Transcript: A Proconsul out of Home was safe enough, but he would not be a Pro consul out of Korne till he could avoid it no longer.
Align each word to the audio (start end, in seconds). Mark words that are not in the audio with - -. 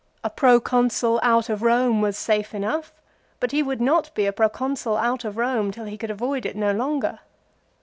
A 0.23 0.31
Proconsul 0.31 1.19
out 1.21 1.47
of 1.47 1.59
Home 1.59 2.01
was 2.01 2.17
safe 2.17 2.55
enough, 2.55 2.91
but 3.39 3.51
he 3.51 3.61
would 3.61 3.79
not 3.79 4.11
be 4.15 4.25
a 4.25 4.33
Pro 4.33 4.49
consul 4.49 4.97
out 4.97 5.23
of 5.23 5.35
Korne 5.35 5.71
till 5.71 5.85
he 5.85 5.95
could 5.95 6.09
avoid 6.09 6.43
it 6.43 6.55
no 6.55 6.71
longer. 6.71 7.19